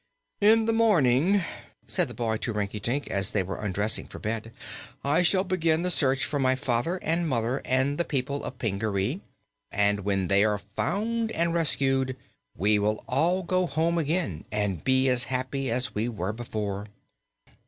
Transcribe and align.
"In 0.39 0.65
the 0.65 0.73
morning," 0.73 1.43
said 1.85 2.07
the 2.07 2.15
boy 2.15 2.37
to 2.37 2.51
Rinkitink, 2.53 3.07
as 3.09 3.29
he 3.29 3.43
was 3.43 3.59
undressing 3.61 4.07
for 4.07 4.17
bed, 4.17 4.51
"I 5.03 5.21
shall 5.21 5.43
begin 5.43 5.83
the 5.83 5.91
search 5.91 6.25
for 6.25 6.39
my 6.39 6.55
father 6.55 6.97
and 7.03 7.29
mother 7.29 7.61
and 7.65 7.99
the 7.99 8.03
people 8.03 8.43
of 8.43 8.57
Pingaree. 8.57 9.21
And, 9.71 9.99
when 9.99 10.27
they 10.27 10.43
are 10.43 10.57
found 10.75 11.31
and 11.33 11.53
rescued, 11.53 12.17
we 12.57 12.79
will 12.79 13.03
all 13.07 13.43
go 13.43 13.67
home 13.67 13.99
again, 13.99 14.45
and 14.51 14.83
be 14.83 15.07
as 15.07 15.25
happy 15.25 15.69
as 15.69 15.93
we 15.93 16.09
were 16.09 16.33
before." 16.33 16.87